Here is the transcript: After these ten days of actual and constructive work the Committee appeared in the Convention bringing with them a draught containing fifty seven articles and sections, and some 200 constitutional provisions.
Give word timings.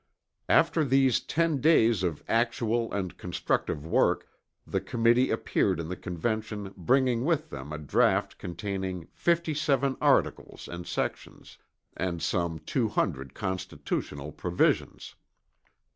After 0.49 0.83
these 0.83 1.19
ten 1.19 1.57
days 1.61 2.01
of 2.01 2.23
actual 2.27 2.91
and 2.91 3.15
constructive 3.19 3.85
work 3.85 4.27
the 4.65 4.81
Committee 4.81 5.29
appeared 5.29 5.79
in 5.79 5.89
the 5.89 5.95
Convention 5.95 6.73
bringing 6.75 7.23
with 7.23 7.51
them 7.51 7.71
a 7.71 7.77
draught 7.77 8.39
containing 8.39 9.07
fifty 9.13 9.53
seven 9.53 9.97
articles 10.01 10.67
and 10.67 10.87
sections, 10.87 11.59
and 11.95 12.19
some 12.19 12.57
200 12.65 13.35
constitutional 13.35 14.31
provisions. 14.31 15.13